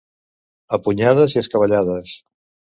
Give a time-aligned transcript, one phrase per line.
[0.77, 2.19] A punyades i escabellades.